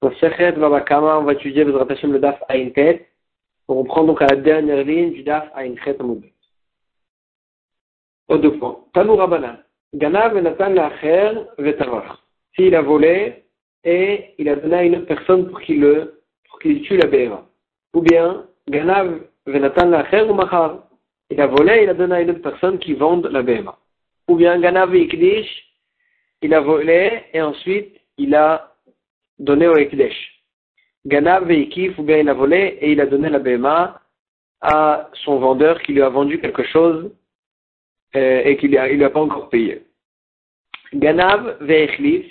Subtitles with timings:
[0.00, 3.08] Dans Sechet on va étudier le Hashem le Daf Aïnket.
[3.66, 6.32] On reprend donc à la dernière ligne du Daf Aïnket Amoudbet.
[8.28, 8.78] Au deux points.
[8.94, 9.56] Tanou Rabbanan.
[9.94, 12.18] Ganav Nathan Lacher Vetavach.
[12.54, 13.44] S'il a volé
[13.82, 17.08] et il a donné à une autre personne pour qu'il le, pour qu'il tue la
[17.08, 17.44] béra.
[17.94, 20.84] Ou bien, Ganav Venatan Lacher ou Machar.
[21.30, 23.76] Il a volé et il a donné à une autre personne qui vende la béra.
[24.28, 25.74] Ou bien, Ganav Ikdish.
[26.42, 28.76] Il a volé et ensuite il a
[29.38, 30.42] donné au Ekdesh.
[31.06, 34.00] Ganav Veikif, ou bien il a volé et il a donné la BMA
[34.60, 37.12] à son vendeur qui lui a vendu quelque chose
[38.16, 39.82] euh, et qu'il ne lui a pas encore payé.
[40.92, 42.26] Ganav Veichlif,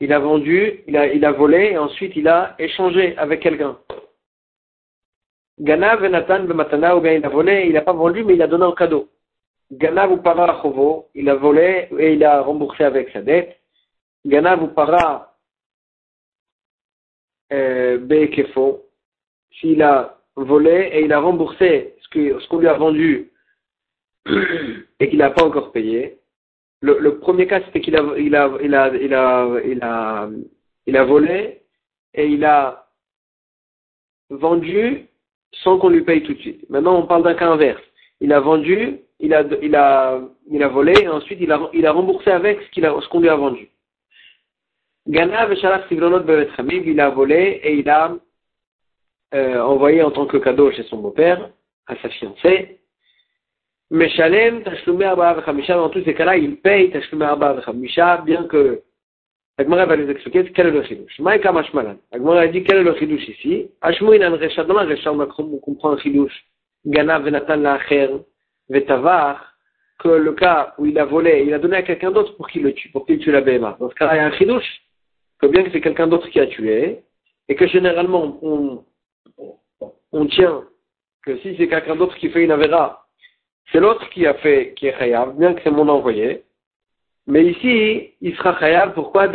[0.00, 3.78] il a vendu, il a, il a volé et ensuite il a échangé avec quelqu'un.
[5.60, 8.42] Ganav Nathan Bematana, ou bien il a volé, et il n'a pas vendu mais il
[8.42, 9.08] a donné un cadeau.
[9.70, 10.62] Ganav ou Para
[11.14, 13.60] il a volé et il a remboursé avec sa dette.
[14.24, 15.27] Ganav ou Para
[17.52, 18.84] euh, Bekefo,
[19.52, 23.30] s'il a volé et il a remboursé ce qu'on ce lui a vendu
[25.00, 26.18] et qu'il n'a pas encore payé.
[26.80, 30.28] Le, premier cas, c'était qu'il a, il a, il a, il a, il a,
[30.86, 31.62] il a volé
[32.14, 32.86] et il a
[34.30, 35.08] vendu
[35.64, 36.68] sans qu'on lui paye tout de suite.
[36.70, 37.82] Maintenant, on parle d'un cas inverse.
[38.20, 41.86] Il a vendu, il a, il a, il a volé et ensuite il a, il
[41.86, 43.70] a remboursé avec ce qu'on lui a vendu.
[45.08, 45.54] Ganav
[46.84, 48.14] il a volé et il a
[49.34, 51.50] euh, envoyé en tant que cadeau chez son beau-père,
[51.86, 52.78] à sa fiancée.
[53.90, 57.56] Meshalem, Tashlume Arba dans tous ces cas-là, il paye Tashlume Arba
[58.24, 58.82] bien que
[59.56, 61.18] Agmara va les expliquer quel est le chidouche.
[61.20, 61.96] Maïka Mashmalan.
[62.12, 63.70] Agmara a dit quel est le chidouche ici?
[63.80, 66.44] Ashmouin an Recha, dans la Recha, on comprend le chidouche.
[66.84, 68.10] Ganav Venatan Lacher,
[68.68, 69.54] Vetavar,
[69.98, 72.62] que le cas où il a volé, il a donné à quelqu'un d'autre pour qu'il
[72.62, 73.78] le tue, pour qu'il tue la BMA.
[73.80, 74.80] Dans ce cas-là, il y a un chidouche
[75.38, 77.02] que bien que c'est quelqu'un d'autre qui a tué,
[77.48, 78.84] et que généralement on,
[80.12, 80.64] on tient
[81.22, 83.06] que si c'est quelqu'un d'autre qui fait une avéra,
[83.70, 86.44] c'est l'autre qui a fait, qui est khayab, bien que c'est mon envoyé.
[87.26, 89.26] Mais ici, il sera khayab, pourquoi?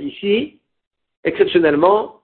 [0.00, 0.60] Ici,
[1.22, 2.22] exceptionnellement,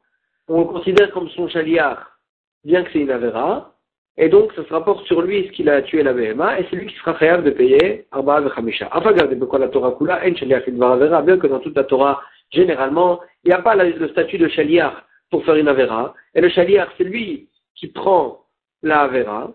[0.49, 2.19] on le considère comme son shaliar,
[2.65, 3.75] bien que c'est une avéra,
[4.19, 6.77] et donc ça se rapporte sur lui ce qu'il a tué la BMA, et c'est
[6.77, 8.89] lui qui sera khayab de payer Arba Vechamisha.
[8.93, 12.21] Enfin, regardez pourquoi la Torah kula, en bien que dans toute la Torah,
[12.51, 16.15] généralement, il n'y a pas le statut de chaliar pour faire une avera.
[16.35, 18.41] Et le chaliar, c'est lui qui prend
[18.83, 19.53] la avera.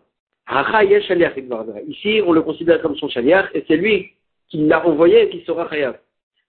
[1.88, 4.14] Ici, on le considère comme son chaliar et c'est lui
[4.50, 5.98] qui l'a envoyé et qui sera chayav.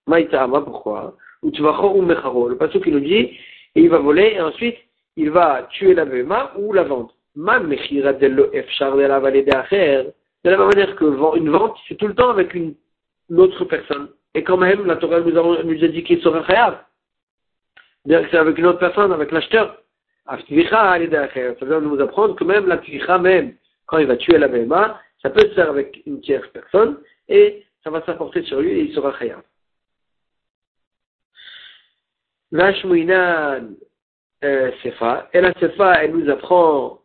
[0.07, 1.15] Maïtama, pourquoi?
[1.43, 3.37] Le passage qui nous dit,
[3.75, 4.77] et il va voler et ensuite
[5.15, 7.13] il va tuer la bema ou la vendre.
[7.39, 7.45] De
[10.49, 12.75] la même manière que une vente, c'est tout le temps avec une
[13.35, 14.09] autre personne.
[14.33, 16.79] Et quand même, la Torah nous a, nous a dit qu'il sera chayav.
[18.05, 19.81] Bien que c'est avec une autre personne, avec l'acheteur.
[20.27, 23.55] Ça vient nous apprendre que même la tvicha même,
[23.85, 26.97] quand il va tuer la BMA, ça peut se faire avec une tierce personne,
[27.29, 29.41] et ça va s'apporter sur lui et il sera chayav.
[32.51, 33.69] Vashmouinan
[34.43, 35.29] euh, Sefa.
[35.33, 36.99] Et la Sefa, elle nous apprend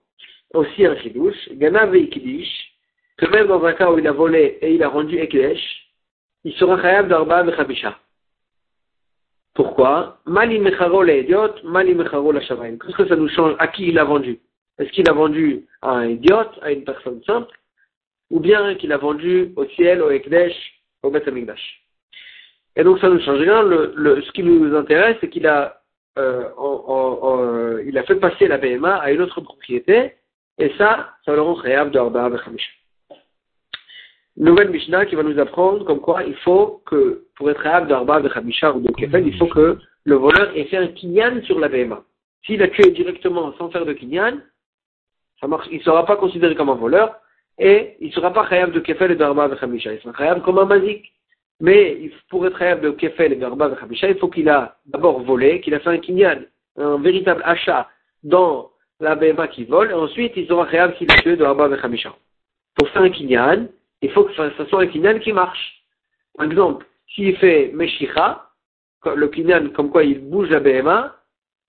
[0.55, 4.75] aussi un chidouche, Ganav et que même dans un cas où il a volé et
[4.75, 5.61] il a rendu Ekdesh,
[6.45, 7.99] il sera khayab d'arba v'chabisha.
[9.55, 10.19] Pourquoi?
[10.27, 13.55] Mali mecharo idiot, mali mecharo la Qu'est-ce que ça nous change?
[13.59, 14.41] À qui il a vendu?
[14.79, 17.57] Est-ce qu'il a vendu à un idiote, à une personne simple?
[18.31, 20.55] Ou bien qu'il a vendu au ciel, au Ekdesh,
[21.05, 21.29] au Beth
[22.75, 23.63] Et donc ça ne change rien.
[23.63, 25.81] Ce qui nous intéresse, c'est qu'il a,
[26.19, 30.15] euh, il a fait passer la BMA à une autre propriété,
[30.59, 32.71] et ça, ça le rend khayab d'arba v'chabisha
[34.37, 38.29] nouvelle Mishnah qui va nous apprendre comme quoi il faut que, pour être d'Arba, de
[38.29, 41.69] Khamisha ou de Kefel, il faut que le voleur ait fait un kinyan sur la
[41.69, 42.03] BMA.
[42.45, 44.39] S'il a tué directement sans faire de kinyan,
[45.41, 47.17] ça marche, il ne sera pas considéré comme un voleur
[47.59, 49.93] et il ne sera pas khayab de Kefel et d'Arba de Khamisha.
[49.93, 51.11] Il sera khayab comme un mazik.
[51.61, 55.21] Mais pour être khayab de Kefel et d'Arba de Khamisha, il faut qu'il a d'abord
[55.21, 56.41] volé, qu'il a fait un kinyan,
[56.77, 57.89] un véritable achat
[58.25, 58.71] dans
[59.01, 61.77] la BMA qui vole, et ensuite il sera khayab s'il a tué de Arba de
[61.77, 62.15] Khamisha.
[62.77, 63.69] Pour faire un kinyan,
[64.03, 65.83] il faut que ça, soit un kinyan qui marche.
[66.37, 68.49] Par exemple, s'il fait Meshicha,
[69.15, 71.17] le kinyan comme quoi il bouge la BMA,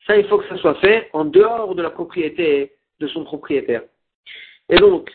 [0.07, 3.83] ça il faut que ça soit fait en dehors de la propriété de son propriétaire.
[4.69, 5.11] Et donc,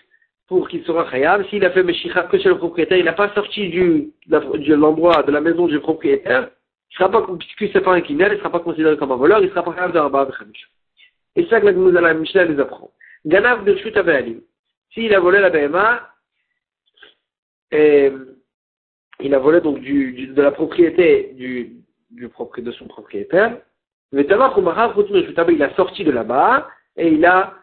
[0.47, 3.33] pour qu'il soit khayab, s'il a fait Meshicha que chez le propriétaire, il n'a pas
[3.35, 6.51] sorti du, de l'endroit, de la maison du propriétaire,
[6.91, 7.25] il sera pas,
[7.93, 9.93] un kinyan, il ne sera pas considéré comme un voleur, il ne sera pas khayab
[9.93, 10.29] de Rabba
[11.37, 12.91] Et ça que la Mishnah nous apprend.
[13.25, 13.77] Ganav de
[14.93, 16.09] S'il a volé la BMA,
[17.73, 18.13] et
[19.21, 21.35] il a volé donc de la propriété
[22.11, 23.59] de son propriétaire,
[24.13, 27.55] il a sorti de là-bas et il a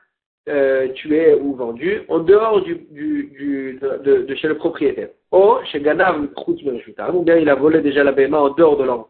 [0.47, 5.09] euh, tué ou vendu en dehors de, chez le propriétaire.
[5.31, 9.09] Ou chez Ganav ou bien il a volé déjà la BMA en dehors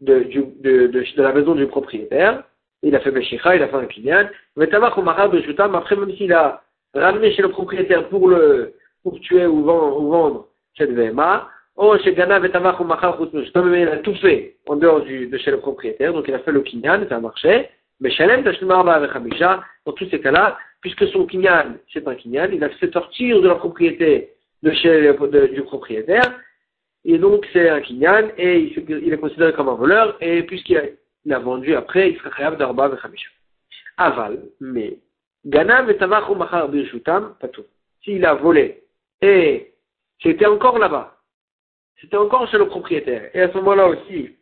[0.00, 0.22] de,
[0.60, 2.44] de, de, la maison du propriétaire.
[2.82, 4.28] Il a fait Meshicha, il a fait un Kinyan.
[5.74, 6.62] Après, même s'il a
[6.94, 10.46] ramené chez le propriétaire pour le pour tuer ou vendre, ou vendre
[10.76, 15.58] cette BMA, ou chez Ganav il a tout fait en dehors du, de chez le
[15.58, 17.68] propriétaire, donc il a fait le Kinyan, un marché.
[18.00, 22.92] Mais Shalem dans tous ces cas-là, puisque son kinyan, c'est un kinyan, il a fait
[22.92, 24.30] sortir de la propriété
[24.62, 25.14] de chez,
[25.52, 26.38] du propriétaire,
[27.04, 30.82] et donc c'est un kinyan, et il, est considéré comme un voleur, et puisqu'il a,
[31.24, 32.90] vendu après, il sera d'arba.
[33.96, 34.98] Aval, mais,
[35.44, 37.66] Ganav et tavachu machar birshutam, pas tout.
[38.02, 38.82] S'il a volé,
[39.20, 39.74] et
[40.22, 41.16] c'était encore là-bas,
[42.00, 44.36] c'était encore chez le propriétaire, et à ce moment-là aussi,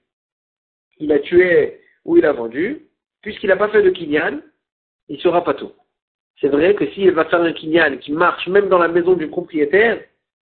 [0.99, 2.87] il a tué ou il a vendu,
[3.23, 4.41] puisqu'il n'a pas fait de kinyan,
[5.09, 5.73] il sera pas tout.
[6.41, 9.29] C'est vrai que s'il va faire un kinyan qui marche même dans la maison du
[9.29, 10.01] propriétaire,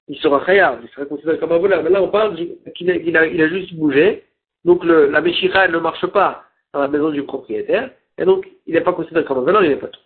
[0.09, 1.83] il sera khayab, il sera considéré comme un voleur.
[1.83, 2.37] Mais là, on parle
[2.75, 4.25] qu'il a, il a, juste bougé,
[4.65, 8.75] donc le, la Meshira ne marche pas dans la maison du propriétaire, et donc il
[8.75, 10.01] n'est pas considéré comme un voleur, il n'est pas tout.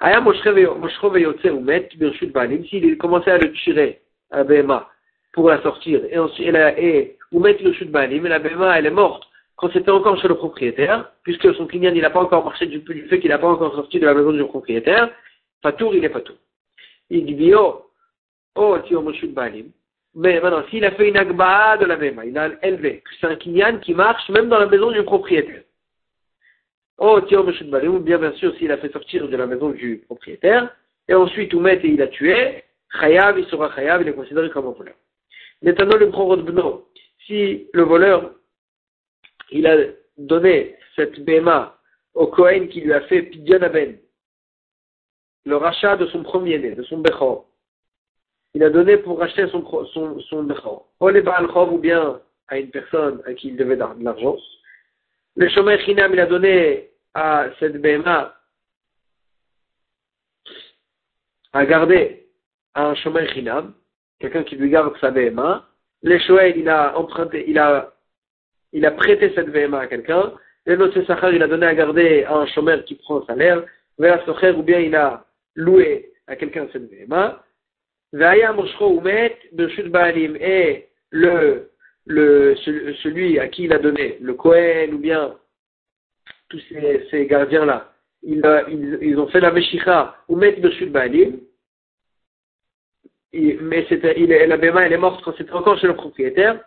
[0.00, 0.30] Aya ou
[1.60, 1.88] met,
[2.68, 4.00] s'il commençait à le tirer
[4.30, 4.88] à la BMA
[5.32, 8.86] pour la sortir, et ensuite, et, ou mettre le chute balim, et la BMA elle
[8.86, 9.24] est morte
[9.56, 13.20] quand c'était encore chez le propriétaire, puisque son client n'a pas encore marché du, fait
[13.20, 15.10] qu'il n'a pas encore sorti de la maison du propriétaire,
[15.62, 16.36] Fatour, il est Fatour.
[17.10, 17.86] Il dit, oh,
[18.56, 18.76] oh,
[19.28, 19.66] balim.
[20.14, 23.36] Mais maintenant, s'il a fait une agba de la même, il a élevé, c'est un
[23.36, 25.62] kinyan qui marche même dans la maison du propriétaire.
[26.98, 29.98] Oh, tio balim, ou bien bien sûr, s'il a fait sortir de la maison du
[30.06, 30.74] propriétaire,
[31.08, 32.62] et ensuite, met et il a tué,
[33.00, 34.94] chayav, il sera chayav, il est considéré comme un voleur.
[35.62, 36.06] Maintenant, le
[36.42, 36.88] bno,
[37.26, 38.34] si le voleur
[39.50, 39.76] il a
[40.18, 41.78] donné cette béma
[42.14, 43.60] au Kohen qui lui a fait Pidyon
[45.46, 47.46] le rachat de son premier-né, de son Bechor.
[48.54, 50.88] Il a donné pour racheter son, son, son Bechor.
[51.00, 54.36] ou bien à une personne à qui il devait de l'argent.
[55.36, 58.34] Le Shomer Chinam, il a donné à cette béma
[61.52, 62.26] à garder
[62.74, 63.74] à un Shomer Chinam,
[64.20, 65.66] quelqu'un qui lui garde sa béma.
[66.02, 67.94] Le Shoel, il a emprunté, il a
[68.74, 70.32] il a prêté cette VMA à quelqu'un,
[70.66, 73.64] et l'autre Sachar, il a donné à garder à un chômeur qui prend un salaire,
[73.98, 75.24] ou bien il a
[75.54, 77.40] loué à quelqu'un cette VMA,
[80.40, 81.70] et le,
[82.06, 82.54] le,
[83.02, 85.34] celui à qui il a donné, le Kohen ou bien
[86.48, 86.60] tous
[87.10, 91.40] ces, gardiens-là, ils, ils, ont fait la Meshicha ou mettre Bershut Baalim,
[93.32, 96.60] mais il, la BMA elle est morte quand c'était encore chez le propriétaire,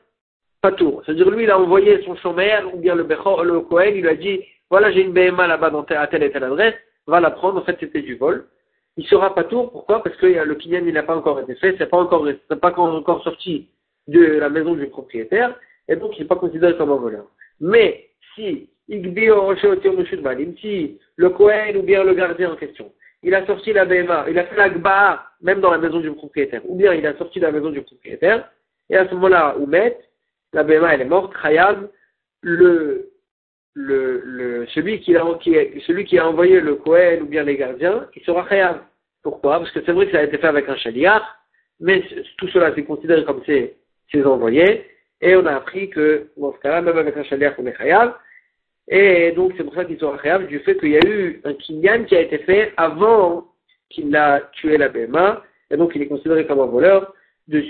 [0.61, 1.01] pas tout.
[1.05, 4.09] C'est-à-dire, lui, il a envoyé son chômeur, ou bien le, Bechor, le Kohen, il lui
[4.09, 7.59] a dit, voilà, j'ai une BMA là-bas à telle et telle adresse, va la prendre,
[7.59, 8.47] en fait, c'était du vol.
[8.97, 10.03] Il sera pas tout, pourquoi?
[10.03, 12.27] Parce que le Kinyan, n'a pas encore été fait, c'est pas encore,
[12.61, 13.69] pas encore sorti
[14.07, 15.55] de la maison du propriétaire,
[15.87, 17.25] et donc il n'est pas considéré comme un voleur.
[17.59, 18.95] Mais, si, si
[21.15, 22.91] le Kohen ou bien le gardien en question,
[23.21, 26.61] il a sorti la BMA, il a fait la même dans la maison du propriétaire,
[26.65, 28.49] ou bien il a sorti de la maison du propriétaire,
[28.89, 29.97] et à ce moment-là, Oumet,
[30.53, 31.89] la BMA elle est morte, Khayab,
[32.41, 33.11] le,
[34.73, 38.77] celui, qui a, envoyé le Kohen ou bien les gardiens, il sera Khayab.
[39.23, 39.59] Pourquoi?
[39.59, 41.39] Parce que c'est vrai que ça a été fait avec un chaliar,
[41.79, 42.03] mais
[42.37, 43.75] tout cela c'est considéré comme ses,
[44.25, 44.85] envoyés,
[45.21, 48.13] et on a appris que dans ce cas-là, même avec un chaliar, on est Khayab,
[48.87, 51.53] et donc c'est pour ça qu'il sera Khayab du fait qu'il y a eu un
[51.53, 53.45] kinyan qui a été fait avant
[53.89, 57.13] qu'il a tué la BMA, et donc il est considéré comme un voleur,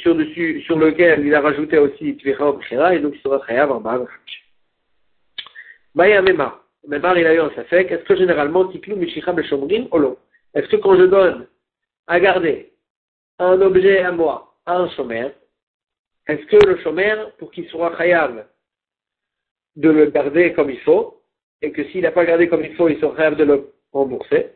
[0.02, 4.08] sur, lequel il a rajouté aussi Bchira, et donc il sera Chayav en Baal
[5.96, 6.64] Baya Memar.
[6.88, 7.92] Memar, il a eu un safek.
[7.92, 10.18] Est-ce que généralement, Tiklou Mishicha non
[10.54, 11.48] Est-ce que quand je donne
[12.08, 12.74] à garder
[13.40, 15.32] un objet à moi, à un chômeur,
[16.28, 18.46] est-ce que le chômeur, pour qu'il soit Chayav,
[19.76, 21.22] de le garder comme il faut,
[21.62, 24.48] et que s'il n'a pas gardé comme il faut, il sera Chayav de le rembourser,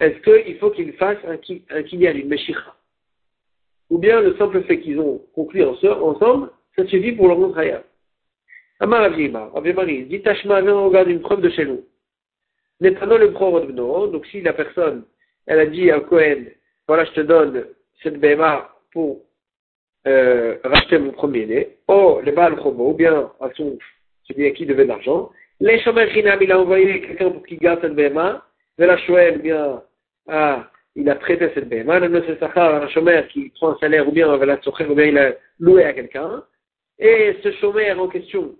[0.00, 1.38] est-ce qu'il faut qu'il fasse un,
[1.76, 2.74] un kinyan, une Meshicha?
[3.90, 7.82] Ou bien le simple fait qu'ils ont conclu ensemble, ça suffit pour le rendre khayab.
[8.80, 11.84] Amar Avima, Avimari, dit Tashma, viens, on regarde une preuve de chez nous.
[12.80, 15.04] Netano le bno, donc si la personne,
[15.46, 16.46] elle a dit à Cohen,
[16.88, 17.66] voilà, je te donne
[18.02, 19.20] cette BMA pour
[20.06, 23.78] euh, racheter mon premier-né, oh, le Baal Chobo, ou bien à son,
[24.24, 27.58] celui à qui devait de l'argent, les Shomer Chinam, il a envoyé quelqu'un pour qu'il
[27.58, 28.42] garde cette BMA,
[28.78, 29.82] de la Shoel, bien
[30.26, 34.12] à il a prêté cette BMA, le Sachar, un chômeur qui prend un salaire ou
[34.12, 36.44] bien, ou bien il a loué à quelqu'un,
[36.98, 38.56] et ce chômeur en question,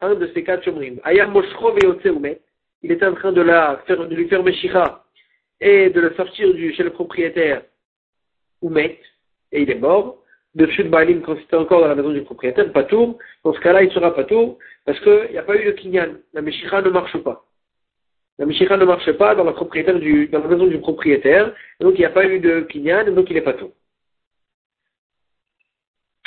[0.00, 1.00] un de ces quatre Shomrim.
[1.04, 1.76] Ayam Moshro
[2.82, 5.04] il était en train de, la faire, de lui faire Meshicha
[5.60, 7.62] et de le sortir du, chez le propriétaire
[8.62, 8.98] Umet,
[9.52, 10.16] et il est mort.
[10.54, 13.84] De Shud Baalim, quand c'était encore dans la maison du propriétaire, Patour, dans ce cas-là,
[13.84, 16.16] il sera Patour, parce qu'il n'y a pas eu de Kinyan.
[16.32, 17.44] La Meshicha ne marche pas.
[18.36, 22.26] La Meshicha ne marche pas dans la, maison du propriétaire, donc il n'y a pas
[22.26, 23.70] eu de Kinyan, donc il est Patour.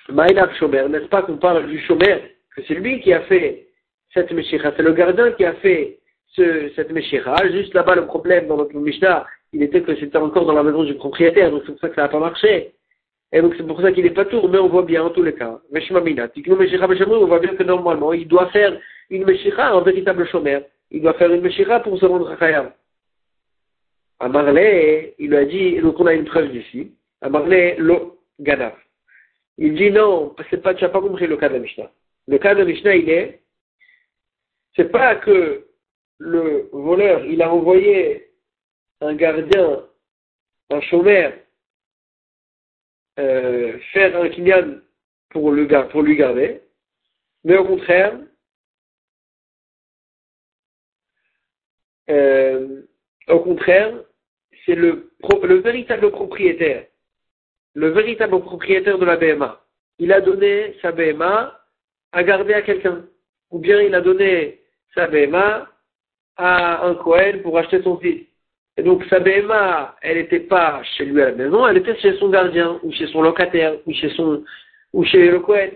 [0.08, 3.63] Maïlach Shomer, n'est-ce pas qu'on parle du Shomer, que c'est lui qui a fait
[4.14, 7.36] cette Meshicha, c'est le gardien qui a fait ce, cette Meshicha.
[7.52, 10.84] Juste là-bas, le problème dans notre Mishnah, il était que c'était encore dans la maison
[10.84, 12.74] du propriétaire, donc c'est pour ça que ça n'a pas marché.
[13.32, 15.24] Et donc c'est pour ça qu'il n'est pas tour, mais on voit bien en tous
[15.24, 15.60] les cas.
[15.72, 15.80] On
[17.26, 18.80] voit bien que normalement, il doit faire
[19.10, 20.60] une Meshicha en véritable Shomer.
[20.92, 22.72] Il doit faire une Meshicha pour se rendre à Khayam.
[24.20, 26.92] À Marley, il lui a dit, donc on a une preuve d'ici.
[27.22, 28.74] À Marley, lo Ganav.
[29.58, 31.90] Il dit non, c'est pas, tu n'as pas compris le cas de Mishnah.
[32.28, 33.43] Le cas de Mishnah, il est,
[34.76, 35.68] c'est pas que
[36.20, 38.32] le voleur, il a envoyé
[39.02, 39.86] un gardien,
[40.70, 41.34] un chômeur,
[43.16, 44.80] faire un kinyan
[45.30, 45.68] pour, lui
[46.16, 46.62] garder,
[47.44, 48.18] mais au contraire,
[52.10, 52.84] euh,
[53.28, 53.94] au contraire,
[54.66, 55.12] c'est le
[55.64, 56.88] véritable propriétaire,
[57.74, 59.64] le véritable propriétaire de la BMA.
[60.00, 61.60] Il a donné sa BMA
[62.12, 63.06] à garder à quelqu'un.
[63.52, 64.63] Ou bien il a donné
[64.94, 65.68] sa BMA
[66.38, 68.26] à un Cohen pour acheter son fils.
[68.78, 72.18] Et donc sa BMA, elle n'était pas chez lui à la maison, elle était chez
[72.18, 74.44] son gardien, ou chez son locataire, ou chez son,
[74.94, 75.70] ou chez le Cohen.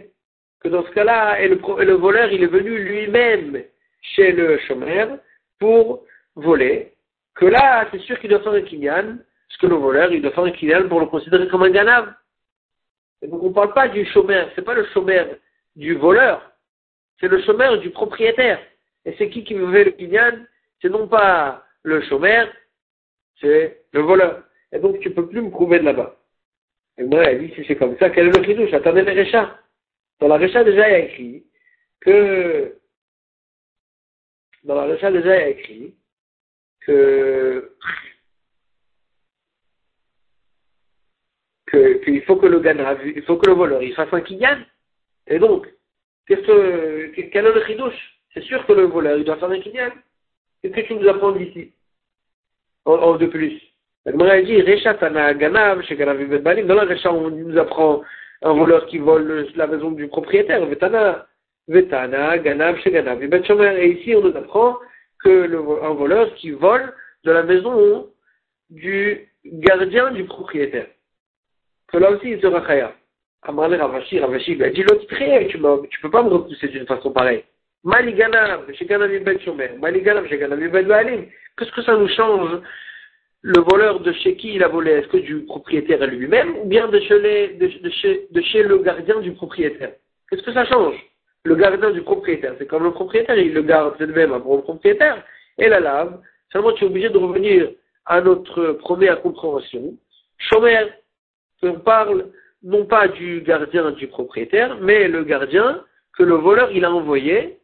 [0.62, 3.64] Que dans ce cas-là, le, voleur, il est venu lui-même
[4.02, 5.20] chez le chômeur
[5.60, 6.04] pour
[6.36, 6.94] voler.
[7.36, 10.32] Que là, c'est sûr qu'il doit faire un kinyan, parce que le voleur, il doit
[10.32, 12.12] faire un kinyan pour le considérer comme un ganav.
[13.22, 15.28] Et donc on ne parle pas du chômeur, c'est pas le chômeur
[15.76, 16.52] du voleur,
[17.20, 18.60] c'est le chômeur du propriétaire.
[19.08, 20.46] Et c'est qui qui veut le kinyan
[20.82, 22.54] C'est non pas le chômeur,
[23.40, 24.44] c'est le voleur.
[24.74, 26.18] Et donc tu ne peux plus me prouver de là-bas.
[26.98, 29.60] Et moi, elle dit, si c'est comme ça, quel est le chidouche Attendez les réchats.
[30.20, 31.46] Dans la récha déjà, il y a écrit
[32.02, 32.76] que,
[34.64, 35.96] dans la récha déjà, il y a écrit
[36.82, 37.78] que,
[42.04, 42.62] qu'il faut que le
[43.16, 44.66] il faut que le voleur, il fasse un kinyan.
[45.28, 45.66] Et donc,
[46.28, 49.60] qu'est-ce que, quel est le chidouche c'est sûr que le voleur, il doit faire un
[49.60, 49.90] kinyan.
[50.62, 51.72] Qu'est-ce que tu nous apprends d'ici?
[52.86, 53.60] En, de plus
[54.06, 56.68] La dit, Rechatana Ganav, chez Ganav Balim.
[56.68, 58.04] Dans la Recha, on nous apprend
[58.44, 60.64] un voleur qui vole la maison du propriétaire.
[60.68, 61.26] Vetana,
[61.68, 64.78] Vetana, Ganav, chez Ganav Et ici, on nous apprend
[65.24, 68.08] que un voleur qui vole de la maison
[68.70, 70.88] du gardien du propriétaire.
[71.88, 72.94] Que là aussi, il sera khaya.
[73.42, 77.12] Amarle Ravashi, Ravashi lui a dit, l'autre, tu ne peux pas me repousser d'une façon
[77.12, 77.44] pareille.
[81.58, 82.62] Qu'est-ce que ça nous change
[83.42, 86.88] le voleur de chez qui il a volé Est-ce que du propriétaire lui-même ou bien
[86.88, 89.94] de chez, le gardien du propriétaire?
[90.30, 90.96] Qu'est-ce que ça change?
[91.46, 94.58] Le gardien du propriétaire, c'est comme le propriétaire, il le garde, c'est le même pour
[94.58, 95.24] le propriétaire,
[95.58, 96.20] et la lave.
[96.52, 97.70] Seulement, tu es obligé de revenir
[98.06, 99.94] à notre première compréhension.
[100.38, 100.88] Chomer,
[101.64, 102.32] on parle
[102.64, 105.84] non pas du gardien du propriétaire, mais le gardien
[106.18, 107.60] que le voleur il a envoyé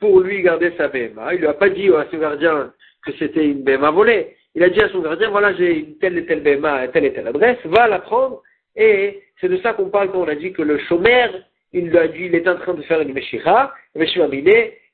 [0.00, 1.34] pour lui garder sa BMA.
[1.34, 2.72] Il lui a pas dit à son gardien
[3.04, 4.36] que c'était une BMA volée.
[4.54, 7.04] Il a dit à son gardien, voilà, j'ai une telle et telle BMA à telle
[7.04, 8.42] et telle adresse, va la prendre.
[8.74, 11.30] Et c'est de ça qu'on parle quand on a dit que le chômeur,
[11.72, 13.74] il lui a dit, il est en train de faire une Meshicha,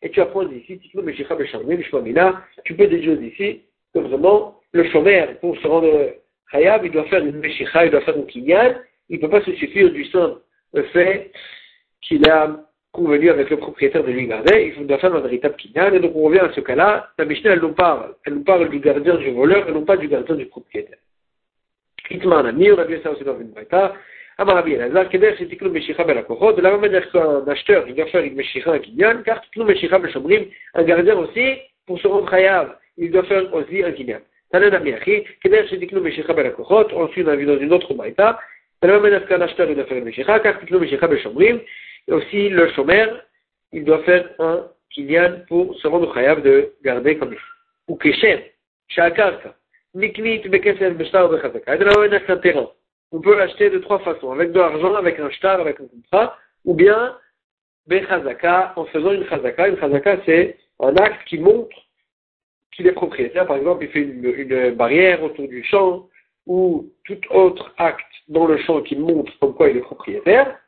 [0.05, 3.63] et tu apprends d'ici, tu peux déduire d'ici
[3.95, 6.13] que vraiment, le chômeur, pour se rendre
[6.53, 8.75] Hayab, il doit faire une Meshicha, il doit faire une Kinyan,
[9.09, 10.41] il ne peut pas se suffire du simple
[10.93, 11.31] fait
[12.01, 15.95] qu'il a convenu avec le propriétaire de lui garder, il doit faire un véritable kinyan,
[15.95, 18.69] et donc on revient à ce cas-là, la Mishnah, elle nous parle, elle nous parle
[18.69, 20.99] du gardien du voleur, et non pas du gardien du propriétaire.
[22.11, 23.95] Hitman Ami, on a vu ça aussi dans une baïta,
[24.37, 28.07] Amar Rabbi Elazar, Keder Shetiklu Meshicha Belakochot, de la même manière qu'un acheteur, il doit
[28.07, 30.45] faire une Meshicha, un kinyan, car Tiklu Meshicha Beshomrim,
[30.75, 34.21] un gardien aussi, pour se rendre chayav, il doit faire aussi un kinyan.
[34.51, 38.39] Tanen Amiachi, Keder Shetiklu Meshicha Belakochot, ensuite on a vu dans une autre baïta,
[38.83, 41.61] de la même manière qu'un acheteur, il doit faire une Meshicha, car Tiklu Meshicha Beshomrim,
[42.09, 43.21] et aussi, le chômeur,
[43.73, 47.93] il doit faire un kinyan pour se rendre chayav de garder comme il faut.
[47.93, 48.53] Ou kesher,
[48.89, 49.55] shakarka,
[49.95, 51.79] bekesef beshtar bechazaka.
[51.79, 52.71] C'est un terrain.
[53.13, 54.33] On peut l'acheter de trois façons.
[54.33, 57.17] Avec de l'argent, avec un shtar, avec un contrat, ou bien
[57.87, 59.69] bechazaka, en faisant une chazaka.
[59.69, 61.77] Une chazaka, c'est un acte qui montre
[62.73, 63.47] qu'il est propriétaire.
[63.47, 66.09] Par exemple, il fait une, une, barrière autour du champ,
[66.47, 70.59] ou tout autre acte dans le champ qui montre comme quoi il est propriétaire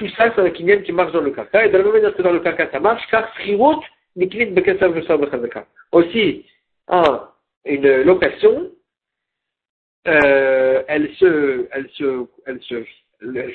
[0.00, 1.66] tout ça, c'est un kinyan qui marche dans le caca.
[1.66, 3.80] Et de la même manière que dans le caca, ça marche, car srirut
[4.16, 5.66] niklit bechazaka.
[5.92, 6.46] Aussi,
[7.66, 8.70] une location,
[10.08, 12.82] euh, elle se, elle se, elle se,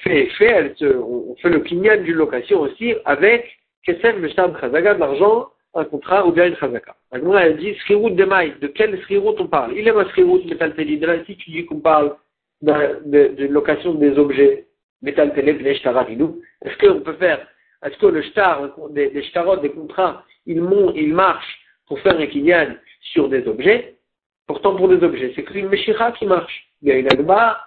[0.03, 4.93] fait effet, elle se, on fait le kinyan d'une location aussi avec kesef bechazaka, chazaka,
[4.93, 6.95] de l'argent, un contrat ou bien une chazaka.
[7.11, 9.73] Alors, elle dit srirut de maï, de quel srirut on parle?
[9.75, 10.99] Il est ma srirut metalteli.
[10.99, 12.15] De là, si tu dis qu'on parle
[12.61, 14.67] d'une location des objets,
[15.05, 17.47] est-ce qu'on peut faire,
[17.83, 20.63] est-ce que le shtar, des, des shtarot, des contrats, ils,
[20.95, 22.75] ils marchent pour faire un kinyan
[23.13, 23.95] sur des objets?
[24.47, 26.67] Pourtant, pour des objets, c'est une meshira qui marche.
[26.81, 27.59] Il y a une agba.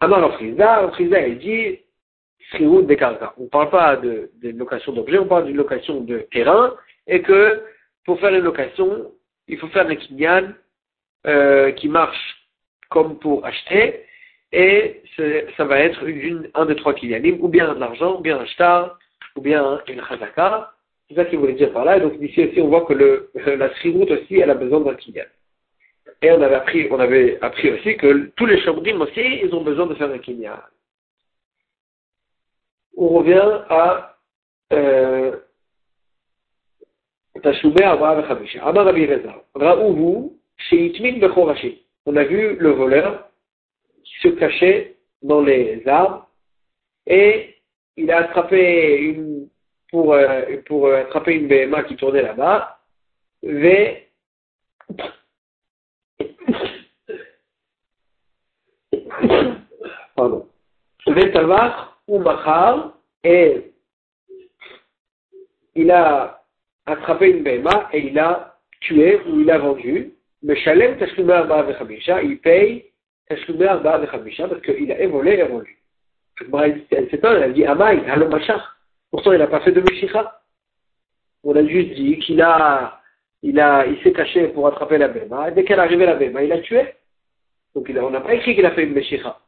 [0.00, 1.78] Alors, Friza, Friza, il dit.
[2.60, 6.74] On ne parle pas de, de location d'objets, on parle d'une location de terrain,
[7.06, 7.64] et que,
[8.04, 9.10] pour faire une location,
[9.48, 10.52] il faut faire un kinyan
[11.26, 12.41] euh, qui marche
[12.92, 14.04] comme pour acheter,
[14.52, 15.02] et
[15.56, 16.04] ça va être
[16.54, 18.98] un des trois kinyanim, ou bien de l'argent, ou bien un shtar,
[19.34, 20.72] ou bien une chazaka.
[21.08, 21.96] C'est ça qu'il voulait dire par là.
[21.96, 24.94] Et donc ici aussi, on voit que le, la sriroute aussi, elle a besoin d'un
[24.94, 25.24] kinyan.
[26.20, 30.10] Et on avait appris, aussi que tous les chambrim aussi, ils ont besoin de faire
[30.10, 30.58] un kinyan.
[32.96, 34.16] On revient à
[34.72, 35.36] euh,
[37.42, 38.64] Tashumé Abraham Chamisha.
[38.64, 39.34] Amar Rabbi Reza.
[39.54, 40.30] Ra'uhu,
[40.68, 43.28] Sheitmin Bechorashi on a vu le voleur
[44.22, 46.28] se cachait dans les arbres
[47.06, 47.56] et
[47.96, 49.48] il a attrapé une,
[49.90, 52.78] pour, euh, pour attraper une BMA qui tournait là-bas,
[53.42, 54.08] V,
[60.16, 60.48] pardon,
[62.08, 63.72] ou Machar, et
[65.74, 66.42] il a
[66.86, 72.22] attrapé une BMA et il a tué ou il a vendu Meshalem Tashlumé Arba Vechamisha,
[72.22, 72.86] il paye
[73.28, 75.78] Tashlumé Arba Vechamisha parce qu'il a évolué et vendu.
[76.90, 78.62] Elle s'étonne, elle dit Amaï, Halomachach.
[79.10, 80.40] Pourtant, il n'a pas fait de Meshicha.
[81.44, 83.00] On a juste dit qu'il a,
[83.42, 86.52] il a, il s'est caché pour attraper la Bema, dès qu'elle arrivée la Bema, il
[86.52, 86.94] a tué.
[87.74, 89.38] Donc il a, on n'a pas écrit qu'il a fait une Meshicha.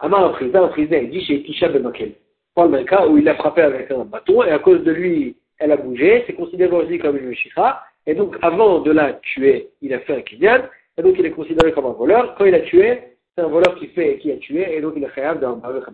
[0.00, 2.12] Amar a pris a pris il dit chez Tisha Bemakel.
[2.54, 5.36] Prends le cas où il a frappé avec un bâton, et à cause de lui,
[5.58, 9.68] elle a bougé, c'est considéré aussi comme une Meshicha, et donc, avant de la tuer,
[9.82, 10.62] il a fait un kinyan,
[10.96, 12.34] et donc il est considéré comme un voleur.
[12.36, 13.00] Quand il a tué,
[13.36, 15.84] c'est un voleur qui fait qui a tué, et donc il est khayab d'un Baruch.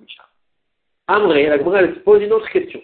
[1.08, 2.80] Amré, la Gemara se pose une autre question.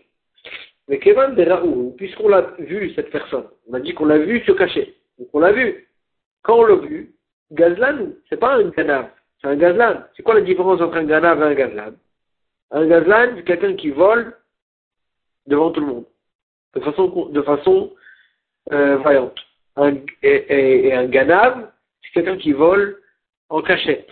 [0.88, 4.40] Mais Kevan de Raoult, puisqu'on l'a vu, cette personne, on a dit qu'on l'a vu
[4.40, 4.96] se cacher.
[5.16, 5.88] Donc on l'a vu.
[6.42, 7.14] Quand on l'a vu,
[7.52, 10.02] Gazlan, c'est pas un ganav, c'est un gazlan.
[10.16, 11.92] C'est quoi la différence entre un ganav et un gazlan?
[12.72, 14.36] Un gazlan, c'est quelqu'un qui vole
[15.46, 16.04] devant tout le monde.
[16.74, 17.92] De façon, de façon
[18.72, 19.28] euh.
[19.76, 21.70] Un, et, un ganav,
[22.02, 23.00] c'est quelqu'un qui vole
[23.48, 24.08] en cachette.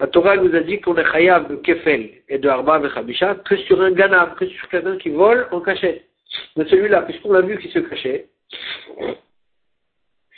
[0.00, 3.56] La Torah nous a dit qu'on est chayav de kefel et de arba et que
[3.56, 6.04] sur un ganav, que sur quelqu'un qui vole en cachette.
[6.56, 8.28] Mais celui-là, puisqu'on l'a vu qui se cachait,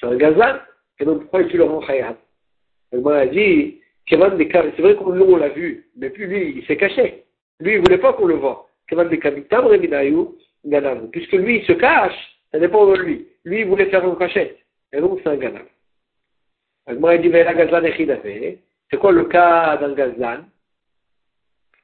[0.01, 0.59] c'est un gazan,
[0.99, 2.17] et donc pourquoi tu le rends chayav
[2.91, 7.25] Elle m'a dit, c'est vrai qu'on on l'a vu, mais puis lui, il s'est caché.
[7.61, 8.69] Lui, il voulait pas qu'on le voit.
[8.89, 13.29] Puisque lui, il se cache, ça dépend de lui.
[13.45, 14.59] Lui, voulait faire une cachette.
[14.93, 15.59] Et donc, c'est un gazan.
[16.99, 18.59] Moi, il dit, la gazan est
[18.91, 20.45] C'est quoi le cas d'un gazan?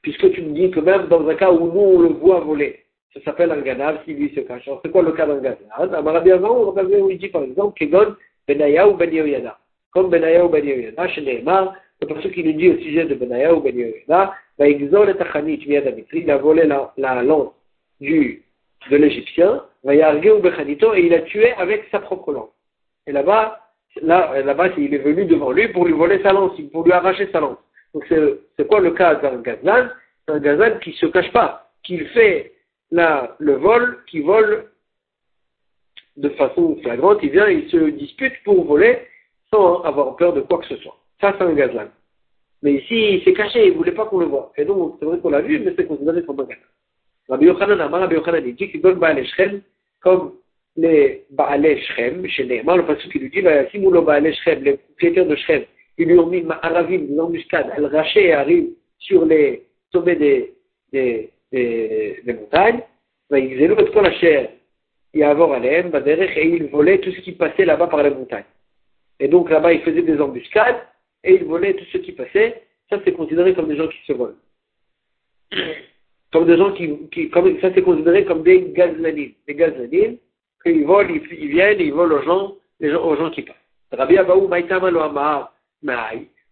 [0.03, 2.85] Puisque tu me dis que même dans un cas où nous, on le voit voler,
[3.13, 4.69] ça s'appelle un ganav si lui se cache.
[4.83, 5.67] C'est quoi le cas d'un gazan?
[5.77, 8.15] Amarabi avant, on dit par exemple, Kegon,
[8.47, 9.59] Benaya ou Ben Yoyada.
[9.91, 13.07] Comme Benaya ou Ben Yoyada, chez Neymar, c'est pour ce qu'il nous dit au sujet
[13.07, 17.53] de Benaya ou Ben Yoyada, il a volé la, la lance
[18.01, 18.43] du,
[18.91, 22.51] de l'Égyptien, et il a tué avec sa propre lance.
[23.07, 23.61] Et là-bas,
[24.03, 27.29] là, là-bas, il est venu devant lui pour lui voler sa lance, pour lui arracher
[27.33, 27.59] sa lance.
[27.95, 29.89] Donc c'est quoi le cas d'un gazlan
[30.27, 32.53] C'est un gazlan qui ne se cache pas, qui fait
[32.91, 34.71] le vol, qui vole
[36.17, 38.99] de façon flagrante, il vient, il se dispute pour voler
[39.53, 40.97] sans avoir peur de quoi que ce soit.
[41.21, 41.89] Ça, c'est un gazlan.
[42.63, 44.53] Mais ici, il s'est caché, il ne voulait pas qu'on le voit.
[44.57, 46.65] Et donc, c'est vrai qu'on l'a vu, mais c'est considéré comme un gazlan.
[47.29, 48.81] Rabbi Yochanan, Amar Rabbi il dit
[50.01, 50.35] comme
[52.29, 52.63] chez dit,
[56.19, 56.31] ont
[57.21, 57.71] embuscades,
[58.99, 60.55] sur les sommets des,
[60.93, 62.81] des, des, des montagnes,
[67.01, 68.45] tout ce qui passait là-bas par les montagnes.
[69.21, 70.77] Et donc là-bas, ils faisaient des embuscades,
[71.25, 72.63] et ils volaient tout ce qui passait.
[72.89, 74.37] Ça, c'est considéré comme des gens qui se volent
[76.33, 79.33] comme des gens qui, qui comme, ça c'est considéré comme des gazlanines.
[79.47, 80.19] Des gazlanines,
[80.63, 83.57] qu'ils volent, ils, ils, viennent, ils volent aux gens, les gens, aux gens qui passent.
[83.93, 85.01] Rabbi Abaou, Maïtama lo.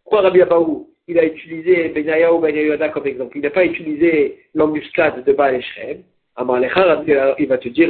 [0.02, 3.36] Pourquoi Rabbi Abaou, il a utilisé Benaya ou Benayada comme exemple?
[3.36, 6.02] Il n'a pas utilisé l'embuscade de Baal Shem.
[6.38, 7.88] il va te dire,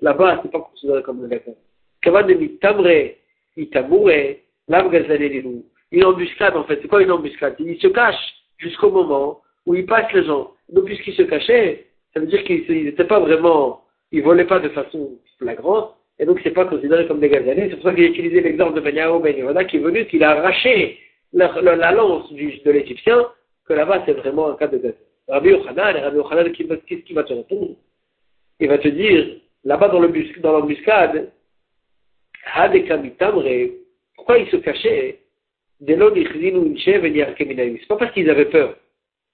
[0.00, 1.56] là-bas, c'est pas considéré comme un gâteau.
[2.00, 3.12] Kavan mitamre,
[3.56, 4.36] itamure,
[4.68, 5.62] lam gazalelilu.
[5.92, 7.54] Une embuscade, en fait, c'est quoi une embuscade?
[7.58, 10.52] Il se cache jusqu'au moment où il passe les gens.
[10.72, 14.70] Donc, puisqu'il se cachait, ça veut dire qu'il n'était pas vraiment, il volait pas de
[14.70, 17.68] façon flagrante, et donc c'est pas considéré comme des gazalés.
[17.68, 19.34] C'est pour ça qu'il a utilisé l'exemple de Benyao Ben
[19.66, 20.98] qui est venu, qu'il a arraché
[21.32, 23.26] la, la, lance du, de l'Égyptien,
[23.66, 24.96] que là-bas c'est vraiment un cas de gazelle.
[25.28, 27.76] Rabbi Yochanan, Rabbi Yochanan, qu'est-ce qu'il va te répondre?
[28.60, 31.30] Il va te dire, là-bas dans l'embuscade,
[34.14, 35.18] pourquoi ils se cachaient?
[35.86, 35.98] C'est
[37.88, 38.76] pas parce qu'ils avaient peur.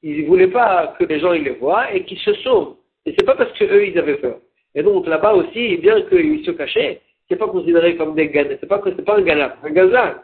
[0.03, 2.77] Ils ne voulaient pas que les gens ils les voient et qu'ils se sauvent.
[3.07, 4.38] Et c'est pas parce qu'eux ils avaient peur.
[4.75, 8.59] Et donc là-bas aussi, bien qu'ils se cachaient, c'est pas considéré comme des ganabs.
[8.61, 10.15] C'est pas, pas un ganab, un gazan.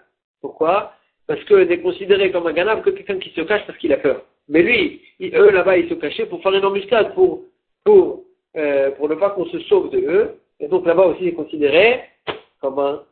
[0.40, 0.92] Pourquoi?
[1.26, 3.98] Parce que c'est considéré comme un ganab que quelqu'un qui se cache parce qu'il a
[3.98, 4.22] peur.
[4.48, 7.42] Mais lui, eux là-bas, ils se cachaient pour faire une embuscade, pour,
[7.84, 8.24] pour,
[8.56, 10.40] euh, pour ne pas qu'on se sauve de eux.
[10.60, 12.00] Et donc là-bas aussi, c'est considéré
[12.60, 13.02] comme un,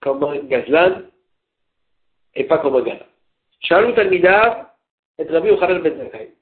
[0.00, 1.02] comme un gazlan
[2.34, 3.06] et pas comme un ganab.
[3.60, 4.67] Shalom Talmidav
[5.18, 6.32] et Rabbi Yochanan Ben Zakai.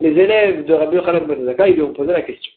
[0.00, 2.52] Les élèves de Rabbi Yochanan Ben Zakai lui ont posé la question.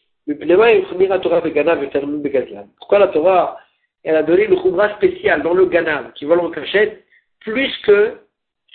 [2.78, 3.58] Pourquoi la Torah
[4.02, 7.04] elle a donné le khumra spécial dans le ganav qui vole en cachette
[7.40, 8.18] plus que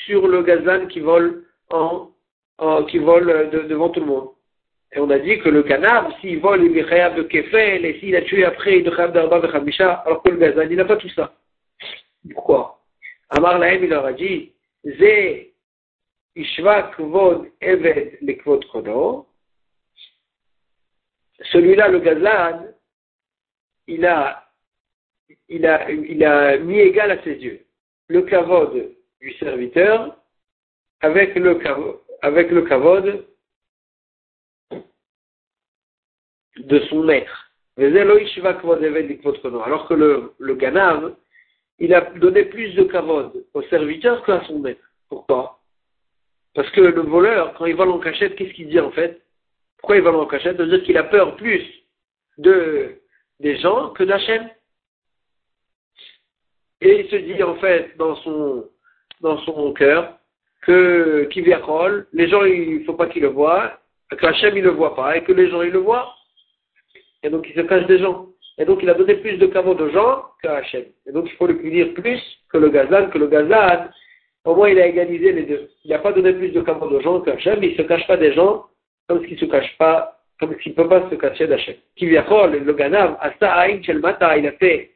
[0.06, 1.44] sur le gazan qui vole
[2.60, 4.30] vole devant tout le monde.
[4.94, 8.16] Et on a dit que le ganav, s'il vole, il est de kefel, et s'il
[8.16, 11.10] a tué après, il est d'arba khamisha, alors que le gazan, il n'a pas tout
[11.10, 11.34] ça.
[12.34, 12.80] Pourquoi?
[13.30, 14.54] Amar Lahem, il leur a dit,
[14.86, 15.54] Zé
[16.36, 19.28] Ishva Kvod Eved le Kvod Kono.
[21.52, 22.66] Celui-là, le Gazlan,
[23.88, 24.42] il a,
[26.60, 27.66] mis égal à ses yeux
[28.08, 30.18] le Kavod du serviteur
[31.02, 32.00] avec le Kavod,
[32.68, 33.26] kavod
[36.58, 37.52] de son maître.
[37.78, 41.16] Alors que le, le Ganav,
[41.80, 44.84] il a donné plus de Kavod au serviteur qu'à son maître.
[45.10, 45.60] Pourquoi?
[46.56, 49.22] Parce que le voleur, quand il vole en cachette, qu'est-ce qu'il dit en fait?
[49.78, 50.58] Pourquoi il vole en cachette?
[50.58, 51.64] Veut dire qu'il a peur plus
[52.38, 52.96] de,
[53.42, 54.50] des gens que d'Hachem.
[56.80, 58.70] Et il se dit en fait dans son,
[59.20, 60.18] dans son cœur
[60.62, 64.64] que qui rôle, les gens il ne faut pas qu'ils le voient, que Hachem il
[64.64, 66.16] le voit pas et que les gens ils le voient.
[67.22, 68.28] Et donc il se cache des gens.
[68.58, 70.86] Et donc il a donné plus de cadeaux de gens qu'à Hachem.
[71.06, 73.90] Et donc il faut le punir plus que le gazan, que le gazan,
[74.46, 75.70] au moins, il a égalisé les deux.
[75.84, 78.06] Il n'a pas donné plus de cadeaux de gens qu'Hachem, mais il ne se cache
[78.08, 78.66] pas des gens
[79.08, 81.76] comme s'il ne se cache pas, comme ne peut pas se cacher d'Hachem.
[81.96, 83.18] Kiviachol, le Ganav,
[84.38, 84.92] il a fait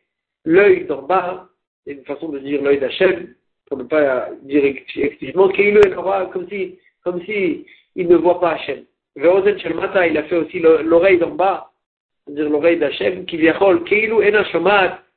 [0.45, 1.47] l'œil d'en bas,
[1.85, 3.33] c'est une façon de dire l'œil d'Hachem,
[3.67, 5.49] pour ne pas dire exclusivement,
[6.31, 8.83] comme si, comme si il ne voit pas Hachem.
[9.15, 11.71] Veozen Mata, il a fait aussi l'oreille d'en bas,
[12.25, 14.43] c'est-à-dire l'oreille d'Hachem, Kiviachol, Keilu Ena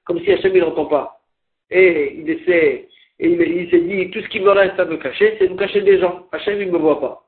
[0.05, 1.21] comme si Hachem il n'entend pas.
[1.71, 5.37] Et il essaie et il, s'est dit, tout ce qui me reste à me cacher,
[5.39, 6.27] c'est de me cacher des gens.
[6.33, 7.25] Hachem, il ne me voit pas.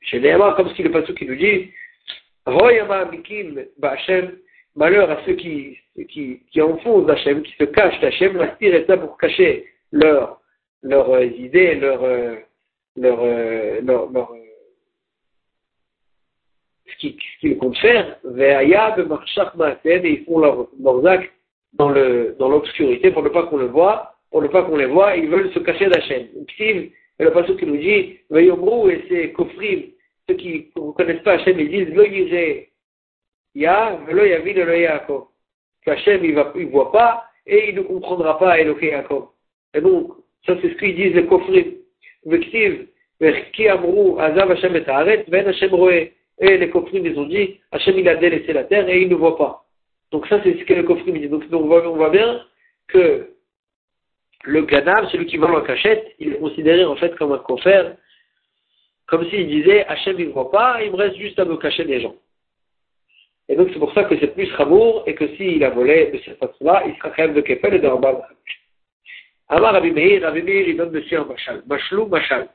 [0.00, 1.70] Chez Néhama, comme ce qu'il est pas qui nous dit,
[3.82, 4.38] Hachem,
[4.76, 8.96] malheur à ceux qui, qui, qui enfoncent Hachem, qui se cachent d'Hachem, l'aspire est là
[8.96, 10.40] pour cacher leurs
[10.84, 12.02] leurs idées, leur,
[12.96, 13.24] leur,
[13.82, 14.32] leur,
[16.86, 16.96] ce
[17.40, 18.62] qu'ils comptent faire, et
[20.04, 21.33] ils font leurs actes
[21.74, 24.86] dans le dans l'obscurité pour ne pas qu'on le voit, pour ne pas qu'on les
[24.86, 26.26] voit, ils veulent se cacher d'Hachem.
[27.18, 29.82] Et le passage qui nous dit, Vayomrou et c'est Kofrim,
[30.28, 32.70] ceux qui ne connaissent pas Hachem, ils disent, Lo yiré,
[33.54, 35.26] ya, velo yavid lo Yaakov.
[35.84, 39.28] Qu'Hachem, il ne voit pas, et il ne comprendra pas Eloké Yaakov.
[39.74, 41.74] Et donc, ça c'est ce qu'ils disent les Kofrim.
[42.26, 42.88] Vektiv,
[43.20, 46.12] Verki Amrou, Azav Hachem et Haaret, Ben Hachem Roé.
[46.40, 49.14] Et les Kofrim, ils ont dit, Hachem, il a délaissé la terre et il ne
[49.14, 49.63] voit pas.
[50.12, 51.30] Donc ça, c'est ce que les Kofrim disent.
[51.30, 52.40] Donc, donc on voit bien
[52.88, 53.34] que
[54.44, 57.96] le ganav, celui qui vole en cachette, il est considéré en fait comme un confère,
[59.06, 61.84] comme s'il disait Hachem il ne voit pas, il me reste juste à me cacher
[61.84, 62.14] des gens.
[63.48, 66.18] Et donc c'est pour ça que c'est plus Ramour et que s'il a volé de
[66.18, 68.22] cette façon-là, il sera quand même de Kepel et de Rambam.
[69.48, 71.62] Amar Rabbi Meir, Rabbi Meir, il donne monsieur un machal.
[71.66, 72.48] Machlou machal.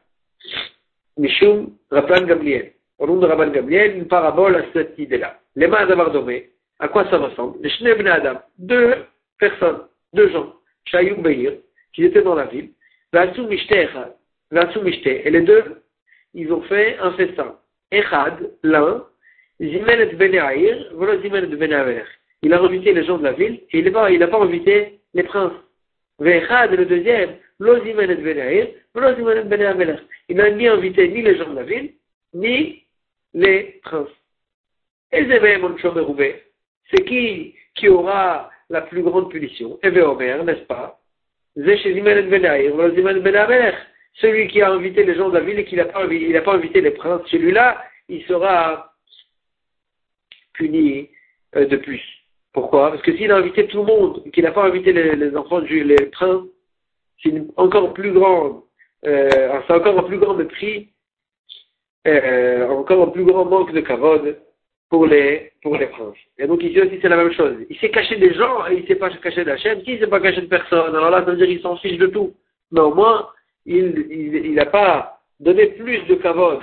[1.17, 2.73] Mishum Rabban Gamliel.
[2.97, 5.39] Au nom de Rabban Gamliel, une parabole à cette idée-là.
[5.55, 6.11] Les mains d'avoir.
[6.79, 7.57] À quoi ça ressemble?
[7.61, 8.39] Les Adam.
[8.57, 8.95] Deux
[9.37, 9.81] personnes,
[10.13, 10.55] deux gens.
[10.85, 11.57] Shayum Beir
[11.93, 12.69] qui étaient dans la ville.
[13.13, 13.17] Et
[15.29, 15.63] les deux,
[16.33, 17.57] ils ont fait un festin.
[17.91, 19.03] Echad, l'un,
[19.59, 20.31] Zimenet Ben
[20.93, 22.03] voilà Zimenet Ben
[22.41, 25.23] Il a invité les gens de la ville et il n'a pas, pas invité les
[25.23, 25.51] princes.
[26.19, 27.35] Vechad, le deuxième,
[30.29, 31.91] Il n'a ni invité ni les gens de la ville,
[32.33, 32.85] ni
[33.33, 34.07] les princes.
[35.11, 35.25] Et
[36.89, 39.79] c'est qui qui aura la plus grande punition?
[39.83, 40.99] Et Omer, n'est-ce pas?
[41.55, 42.01] Celui
[44.47, 47.21] qui a invité les gens de la ville et qui n'a pas, invité les princes,
[47.27, 48.93] celui-là, il sera
[50.53, 51.09] puni
[51.55, 52.01] euh, de plus.
[52.53, 52.91] Pourquoi?
[52.91, 55.59] Parce que s'il a invité tout le monde et qu'il n'a pas invité les, enfants,
[55.59, 56.47] les princes,
[57.23, 58.61] c'est encore plus grande,
[59.05, 60.89] euh, c'est encore un plus grand prix,
[62.07, 64.39] euh, encore un plus grand manque de kavod
[64.89, 66.17] pour les, pour les princes.
[66.37, 67.55] Et donc ici aussi c'est la même chose.
[67.69, 69.83] Il s'est caché des gens et il s'est pas caché d'Hachem.
[69.83, 70.95] Qui s'est pas caché de personne?
[70.95, 72.33] Alors là, ça veut dire qu'il s'en fiche de tout.
[72.71, 73.29] Mais au moins,
[73.65, 76.61] il n'a pas donné plus de kavod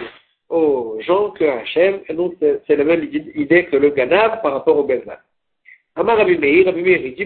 [0.48, 2.00] aux gens que Hachem.
[2.08, 5.20] Et donc c'est la même idée que le Ganav par rapport au Bezal.
[5.94, 7.24] Amar Rabbi Meir, il dit,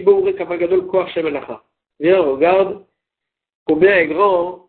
[2.09, 2.85] regarde
[3.65, 4.67] combien est grand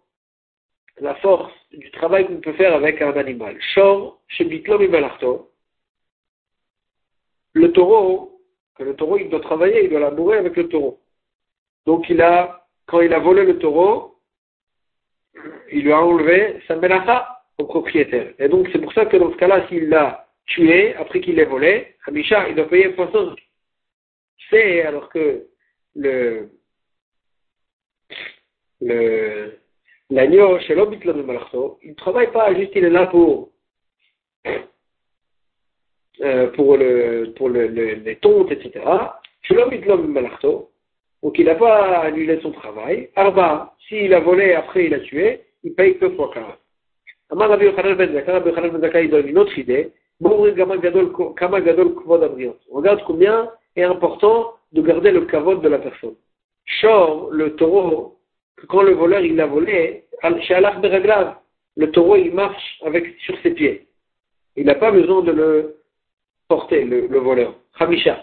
[1.01, 3.57] la force du travail qu'on peut faire avec un animal.
[3.75, 5.52] Shor, Shebitlom Imalarto,
[7.55, 8.41] le taureau,
[8.77, 11.01] que le taureau il doit travailler, il doit labourer avec le taureau.
[11.87, 14.17] Donc il a, quand il a volé le taureau,
[15.71, 18.35] il lui a enlevé sa melacha au propriétaire.
[18.39, 21.45] Et donc c'est pour ça que dans ce cas-là, s'il l'a tué, après qu'il l'ait
[21.45, 23.35] volé, Hamisha, il doit payer poisson.
[24.51, 25.47] C'est alors que
[25.95, 26.51] le,
[28.81, 29.59] le,
[30.11, 33.51] l'agneau, chez Malachto, il ne travaille pas, juste il est là pour,
[36.21, 38.85] euh, pour, le, pour le, les tontes, etc.
[41.23, 43.09] Donc il n'a pas annulé son travail.
[43.17, 46.59] Arba, s'il a volé, après il a tué, il paye que fois quart.
[47.31, 49.93] Amar Rabbi Yochanan ben Rabbi Yochanan ben il donne une autre idée.
[52.71, 56.15] Regarde combien est important de garder le kavod de la personne.
[56.65, 58.19] Shor, le taureau,
[58.69, 60.05] quand le voleur il l'a volé,
[61.77, 63.87] le taureau il marche avec, sur ses pieds.
[64.57, 65.77] Il n'a pas besoin de le
[66.53, 67.55] porter, le, voleur.
[67.79, 68.17] Hamisha.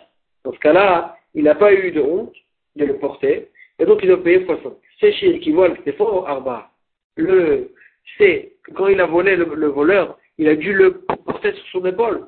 [0.43, 2.35] Dans ce cas-là, il n'a pas eu de honte
[2.75, 4.77] de le porter, et donc il doit payer 60.
[4.99, 6.69] C'est qui vole, c'est fort, Arba.
[7.15, 7.71] Le,
[8.17, 12.27] c'est quand il a volé le, voleur, il a dû le porter sur son épaule.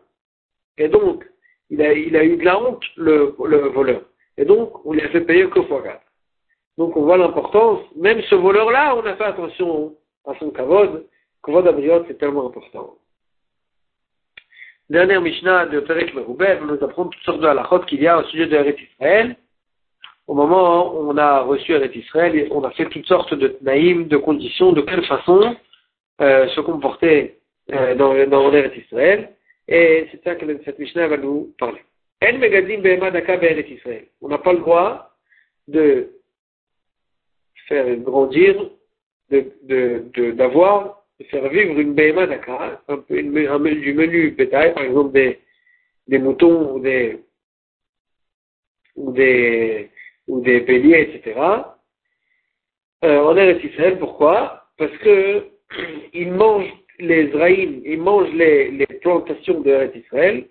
[0.79, 1.23] Et donc,
[1.69, 4.01] il a, a eu de la honte, le, le voleur.
[4.37, 6.01] Et donc, on lui a fait payer que fois 4.
[6.79, 11.05] Donc on voit l'importance, même ce voleur-là, on a fait attention à son kavod.
[11.43, 12.95] Kavod Abriot, c'est tellement important.
[14.91, 18.19] Dernière Mishnah de Perek Merouber, on nous apprend toutes sortes de halachot qu'il y a
[18.19, 19.37] au sujet de Eretz Israël.
[20.27, 24.09] Au moment où on a reçu Eretz Israël, on a fait toutes sortes de naïms,
[24.09, 25.55] de conditions, de quelle façon
[26.19, 27.37] euh, se comporter
[27.71, 29.29] euh, dans, dans Eretz Israël.
[29.69, 31.79] Et c'est ça que cette Mishnah va nous parler.
[32.21, 34.07] En Megadim Israël.
[34.21, 35.13] On n'a pas le droit
[35.69, 36.09] de
[37.69, 38.55] faire grandir,
[39.29, 39.45] d'avoir,
[40.09, 45.39] de, de, faire vivre une BMA Dakar, un un, du menu bétail, par exemple des,
[46.07, 47.19] des moutons ou des,
[48.95, 49.89] ou des,
[50.27, 51.39] ou des béliers, etc.
[53.03, 54.65] Euh, en Eretz Israël, pourquoi?
[54.77, 55.47] Parce que
[56.13, 60.47] ils mangent les Israéliens, ils mangent les, les plantations de Israël,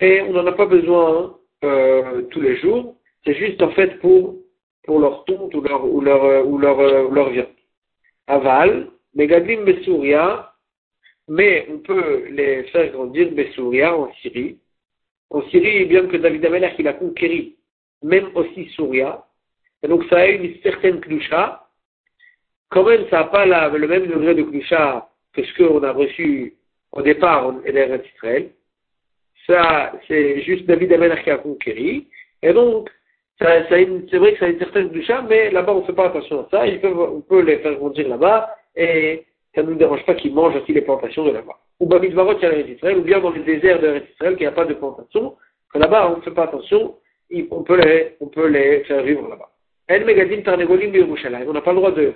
[0.00, 2.96] et on n'en a pas besoin euh, tous les jours.
[3.24, 4.40] C'est juste en fait pour
[4.84, 7.46] pour leur tonte ou leur, ou leur, euh, ou leur, euh, leur viande.
[8.26, 10.52] Aval, Megadim Besouria,
[11.28, 14.58] mais on peut les faire grandir Besouria en Syrie.
[15.30, 17.56] En Syrie, bien que David Amelach il a conquéri,
[18.02, 19.24] même aussi Souria,
[19.82, 21.66] et donc ça a une certaine Klusha,
[22.68, 25.92] quand même ça n'a pas la, le même degré de Klusha que ce qu'on a
[25.92, 26.54] reçu
[26.92, 28.50] au départ en Israël.
[29.46, 32.08] Ça, c'est juste David Amelach qui a conquéri,
[32.42, 32.90] et donc
[33.38, 33.46] c'est
[34.18, 36.48] vrai que ça a une certaine doucha, mais là-bas on ne fait pas attention à
[36.50, 36.66] ça.
[36.66, 40.34] Ils peuvent, on peut les faire grandir là-bas et ça ne nous dérange pas qu'ils
[40.34, 41.58] mangent aussi les plantations de là-bas.
[41.80, 44.52] Ou Bamidvarot, il y a Israël, ou bien dans le désert de Israël, qu'il n'y
[44.52, 45.36] a pas de plantation,
[45.74, 46.96] là-bas on ne fait pas attention,
[47.50, 49.50] on peut les, on peut les faire vivre là-bas.
[49.88, 50.92] El Megadim Tarnegolim
[51.48, 52.14] On n'a pas le droit de,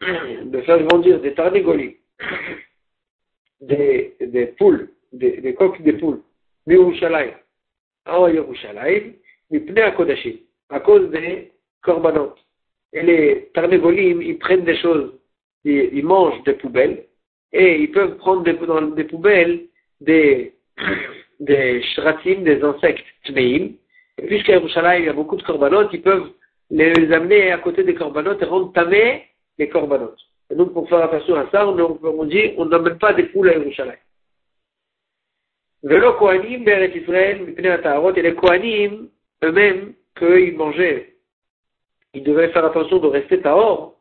[0.44, 1.92] de faire grandir des Tarnegolim,
[3.60, 6.20] des, des poules, des, des coques des poules,
[6.66, 7.34] Yerushalayim,
[8.06, 9.12] en Yerushalayim,
[10.70, 12.34] à cause des korbanot.
[12.92, 15.12] Et les tarnégolim, ils prennent des choses,
[15.66, 17.04] ils, mangent des poubelles,
[17.52, 19.66] et ils peuvent prendre des, dans des poubelles
[20.00, 20.54] des,
[21.40, 23.72] des des insectes tmeim.
[24.18, 26.30] Et puisqu'à Yerushalayim, il y a beaucoup de korbanot, ils peuvent
[26.70, 28.72] les amener à côté des korbanot et rendre
[29.58, 30.14] les korbanot.
[30.50, 33.48] Et donc, pour faire attention à ça, on, on dit, on n'amène pas des poules
[33.48, 33.98] à Yerushalayim.
[35.82, 39.08] Velo Kohanim, Beret Israël, et les Kohanim,
[39.44, 41.14] eux-mêmes qu'ils mangeaient.
[42.14, 43.95] Ils devaient faire attention de rester tahor,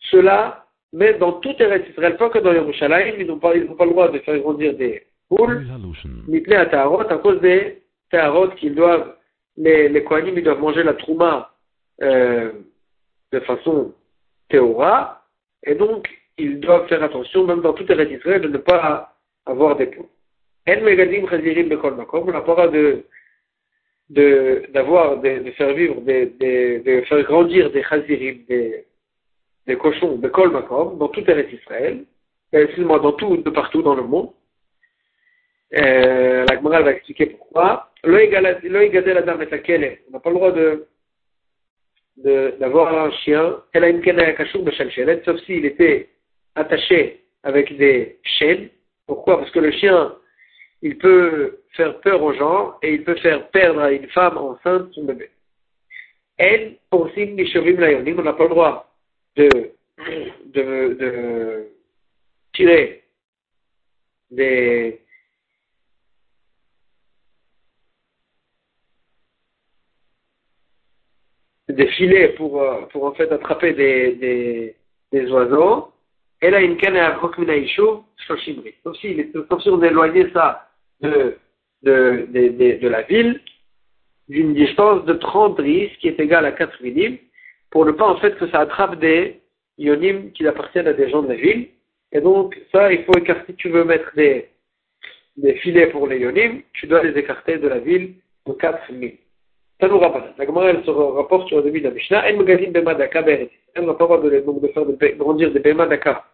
[0.00, 3.74] cela, mais dans tout Eretz Israël, pas que dans Yerushalayim, ils n'ont pas, ils n'ont
[3.74, 5.66] pas le droit de faire grandir des poules,
[6.26, 9.14] ni à Taharot, à cause des Taharot qu'ils doivent,
[9.56, 11.50] les, les Kohanim, ils doivent manger la Trouma
[12.02, 12.52] euh,
[13.32, 13.92] de façon
[14.48, 15.24] théora,
[15.64, 16.08] et donc
[16.38, 20.06] ils doivent faire attention, même dans tout Eretz Israël, de ne pas avoir des poules.
[20.68, 23.04] En Megadim Chazirim Bekol Makom, on n'a pas de
[24.10, 28.86] de d'avoir de, de, faire vivre des, de, de faire grandir des chazirim des,
[29.68, 32.04] des cochons de kol dans tout Eretz Israël
[32.54, 34.30] euh, excuse-moi dans tout de partout dans le monde.
[35.74, 37.92] Euh, la Gemara va expliquer pourquoi.
[38.02, 38.20] On n'a
[40.20, 40.86] pas le droit de
[42.58, 43.58] d'avoir un chien.
[43.72, 44.02] Elle a une
[45.24, 46.08] sauf s'il était
[46.54, 48.70] attaché avec des chaînes.
[49.06, 49.38] Pourquoi?
[49.38, 50.14] Parce que le chien
[50.80, 54.92] il peut faire peur aux gens et il peut faire perdre à une femme enceinte
[54.94, 55.28] son bébé.
[56.38, 57.04] Elle, on
[58.22, 58.87] n'a pas le droit
[59.38, 59.72] de,
[60.46, 61.68] de,
[62.52, 63.04] tirer
[64.30, 65.00] des,
[71.68, 74.76] des filets pour, euh, pour en fait attraper des, des,
[75.12, 75.92] des oiseaux.
[76.40, 77.18] Elle a une canne à.
[77.20, 80.68] Sauf si, sauf si on éloignait ça
[81.00, 81.36] de,
[81.82, 83.40] de, de, de la ville
[84.28, 87.16] d'une distance de 30 ris, qui est égale à 4 minim,
[87.70, 89.40] pour ne pas en fait que ça attrape des
[89.78, 91.68] ionim qui appartiennent à des gens de la ville.
[92.12, 94.48] Et donc, ça, il faut écarter, si tu veux mettre des,
[95.60, 98.14] filets pour les ionim, tu dois les écarter de la ville
[98.46, 99.18] de 4 milles.
[99.80, 100.36] Ça nous rapporte.
[100.36, 102.24] La Gemara, elle se rapporte sur le début de la Mishnah.
[102.32, 105.52] En magazine Bemadaka Beret Elle n'a pas le droit de, donc, de faire de, grandir
[105.52, 106.24] des Bemadaka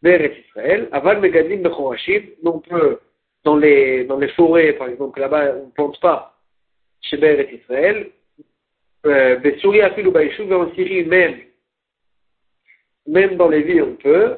[0.00, 0.88] Beret Israël.
[0.92, 3.00] Aval magazine Bechorashim, on peut
[3.42, 6.36] dans les, dans les forêts, par exemple, là-bas, on ne plante pas
[7.00, 8.10] chez Beret Israël.
[9.06, 11.36] Euh, en Syrie, même,
[13.06, 14.36] même dans les villes, on peut.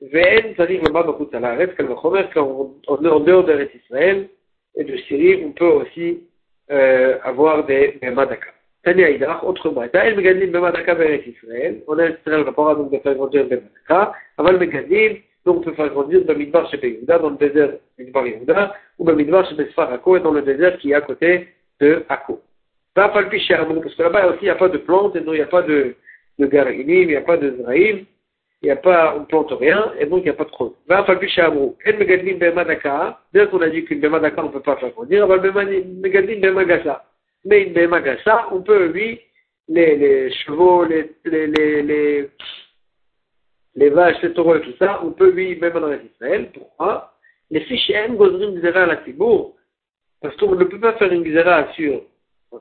[0.00, 4.28] Vn, c'est-à-dire là-bas, en dehors d'Eretz Israël
[4.74, 6.22] et de Syrie, on peut aussi
[6.70, 8.48] euh, avoir des, des madaka.
[8.82, 11.82] Tani Aïdach, autre breta, el megadim bemadaka Beret Israël.
[11.88, 14.12] On a Israël, on n'a pas donc de faire grandir des madaka.
[14.36, 18.26] Aval megadim, donc, on peut faire grandir dans Midbar chez Yehuda, dans le désert Midbar
[18.26, 21.48] Yehuda, ou dans Midbar chez Besfar Ako, et dans le désert qui est à côté
[21.80, 22.42] de Ako.
[22.96, 25.38] Pas Falpi parce que là-bas aussi, il n'y a pas de plantes, et donc il
[25.38, 25.94] n'y a pas de,
[26.38, 28.06] de garinim, il n'y a pas de zraïm,
[28.62, 30.74] il n'y a pas, on plante rien, et donc il n'y a pas de creux.
[30.88, 31.76] Va Falpi chez Amrou.
[31.86, 35.28] En Megadlim Bemadaka, bien qu'on a dit qu'une Bemadaka, on ne peut pas faire grandir,
[35.28, 37.04] Megadlim Bemagasa.
[37.44, 39.20] Mais une Bemagasa, on peut, lui,
[39.68, 42.30] les, les chevaux, les, les, les, les
[43.74, 46.48] les vaches, les taureaux et tout ça, on peut lui, même en Israël.
[46.54, 47.12] Pourquoi?
[47.50, 49.54] Les fichiens gozrim zera la tibour,
[50.22, 52.00] parce qu'on ne peut pas faire une zera sur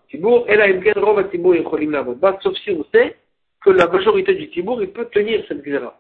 [0.09, 3.15] tibour, et là, à tibour, il cholim la bonne sauf si on sait
[3.63, 5.99] que la majorité du tibour, il peut tenir cette zera.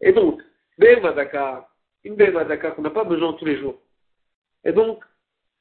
[0.00, 0.40] Et donc,
[0.78, 1.68] Be'emadaka,
[2.04, 3.76] une qu'on n'a pas besoin tous les jours.
[4.64, 5.02] Et donc,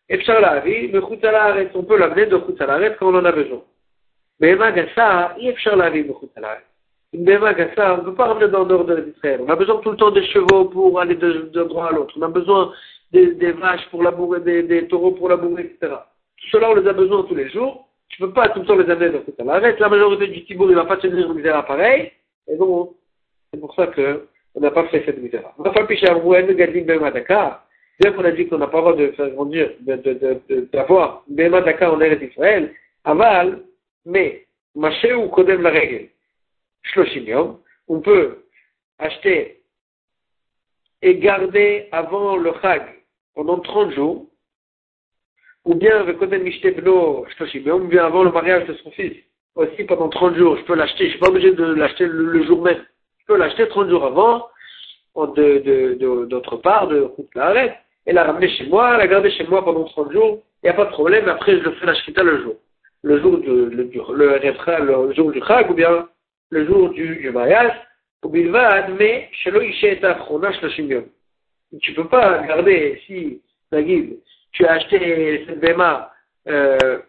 [0.09, 3.61] le on peut l'amener de Khoutalaret quand on en a besoin.
[4.39, 6.63] Be'emagasa, Efchar Lavi, le Khoutalaret
[7.13, 9.41] une on ne peut pas ramener dans l'ordre d'Israël.
[9.45, 12.13] On a besoin tout le temps des chevaux pour aller d'un endroit à l'autre.
[12.17, 12.71] On a besoin
[13.11, 15.95] des, vaches pour labourer, des taureaux pour labourer, etc.
[16.49, 17.87] Cela, on les a besoin tous les jours.
[18.09, 19.79] Tu ne peux pas tout le temps les amener dans cette arrête.
[19.79, 22.11] La majorité du Tibour, il ne va pas tenir une misère pareil.
[22.47, 22.95] Et donc,
[23.51, 25.51] c'est pour ça que on n'a pas fait cette misère.
[25.57, 27.65] On n'a pas piché à Gadim, Bema, Dakar.
[27.99, 29.71] Bien qu'on a dit qu'on n'a pas le droit de faire grandir,
[30.73, 32.73] d'avoir Bema, Dakar en Eretz Israël,
[33.03, 33.61] aval,
[34.05, 36.09] mais, marché ou Kodem la règle
[37.87, 38.45] on peut
[38.99, 39.61] acheter
[41.01, 42.83] et garder avant le Chag
[43.35, 44.27] pendant 30 jours,
[45.65, 49.13] ou bien ou bien avant le mariage de son fils,
[49.55, 52.43] aussi pendant 30 jours, je peux l'acheter, je ne suis pas obligé de l'acheter le,
[52.43, 52.83] jour même.
[53.19, 54.47] Je peux l'acheter 30 jours avant,
[55.15, 59.63] d'autre de, de, part, de la et la ramener chez moi, la garder chez moi
[59.63, 62.41] pendant 30 jours, il n'y a pas de problème, après je le fais la le
[62.41, 62.55] jour.
[63.03, 66.07] Le jour du, le, le, le jour du Chag, ou bien
[66.49, 67.73] le jour du, du mariage,
[68.29, 69.51] bilvad, mais chez
[71.81, 74.13] Tu peux pas garder, si, Nagib,
[74.51, 76.11] tu as acheté cette béma
[76.47, 76.99] euh,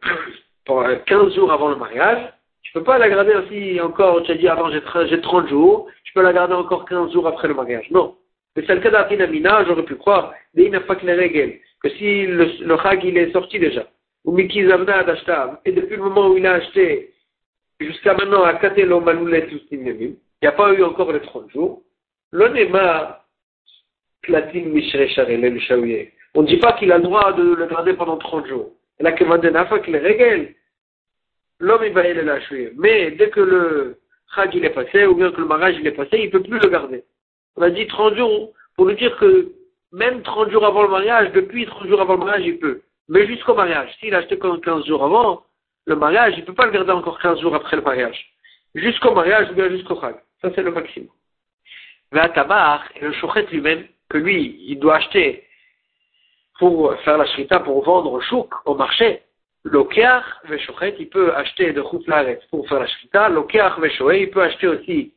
[0.65, 2.33] pour 15 jours avant le mariage,
[2.63, 6.13] tu peux pas la garder aussi encore, tu as dit avant j'ai 30 jours, tu
[6.13, 7.91] peux la garder encore 15 jours après le mariage.
[7.91, 8.17] Non.
[8.57, 13.05] Mais c'est le cas d'Atinamina, j'aurais pu croire, des les règles, que si le, le
[13.05, 13.87] il est sorti déjà,
[14.25, 15.05] ou Miki Zavna
[15.65, 17.13] et depuis le moment où il a acheté
[17.81, 21.83] jusqu'à maintenant, à Katelo Maloulet il n'y a pas eu encore les 30 jours.
[22.31, 23.25] L'onema,
[24.23, 25.59] Platin Mishre Charel
[26.35, 28.71] On ne dit pas qu'il a le droit de le garder pendant 30 jours.
[29.01, 29.11] La.
[31.61, 32.39] L'homme, il va aller la
[32.77, 33.99] Mais dès que le
[34.35, 36.59] Chag il est passé, ou bien que le mariage il est passé, il peut plus
[36.59, 37.05] le garder.
[37.57, 39.53] On a dit 30 jours pour lui dire que
[39.93, 42.83] même 30 jours avant le mariage, depuis 30 jours avant le mariage, il peut.
[43.09, 43.95] Mais jusqu'au mariage.
[44.01, 45.45] S'il a acheté 15 jours avant
[45.87, 48.33] le mariage, il ne peut pas le garder encore 15 jours après le mariage.
[48.75, 50.17] Jusqu'au mariage ou bien jusqu'au Chag.
[50.41, 51.11] Ça, c'est le maximum.
[52.13, 55.45] à tabar, le chochet lui-même, que lui, il doit acheter
[56.59, 59.23] pour faire la shrita, pour vendre au chouk, au marché,
[59.65, 63.29] Lokeach veshochet, il peut acheter de chouflaret pour faire la shrita.
[63.29, 65.13] Lokeach veshoé, il peut acheter aussi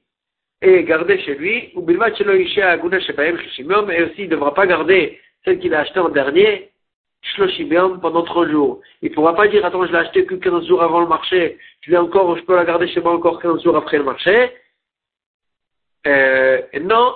[0.62, 1.72] et garder chez lui.
[1.76, 6.10] Ou bilvat aguna et aussi il ne devra pas garder celle qu'il a acheté en
[6.10, 6.72] dernier,
[8.02, 8.82] pendant 30 jours.
[9.02, 11.58] Il ne pourra pas dire, attends, je l'ai acheté que 15 jours avant le marché,
[11.82, 14.52] je l'ai encore, je peux la garder chez moi encore 15 jours après le marché.
[16.08, 17.14] Euh, non,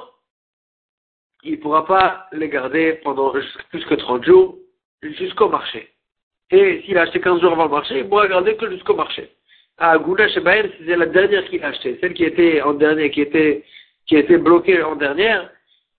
[1.43, 3.31] il ne pourra pas les garder pendant
[3.69, 4.57] plus que 30 jours
[5.01, 5.89] jusqu'au marché.
[6.51, 9.29] Et s'il a acheté 15 jours avant le marché, il pourra garder que jusqu'au marché.
[9.77, 13.21] À Gouna Shebaen, c'est la dernière qu'il a achetée, celle qui était en dernier, qui
[13.21, 13.63] était,
[14.07, 15.49] qui était bloquée en dernière,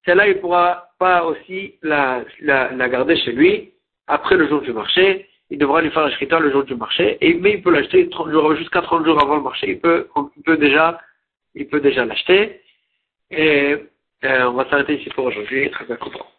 [0.04, 3.72] celle-là, il ne pourra pas aussi la, la, garder chez lui
[4.06, 5.26] après le jour du marché.
[5.50, 8.08] Il devra lui faire la shrita le jour du marché, mais il peut l'acheter
[8.56, 9.68] jusqu'à 30 jours avant le marché.
[9.68, 10.08] Il peut,
[10.58, 11.00] déjà,
[11.54, 12.60] il peut déjà l'acheter.
[13.30, 13.76] Et
[14.24, 15.70] euh, on va s'arrêter ici pour aujourd'hui.
[15.70, 16.30] Très bien content.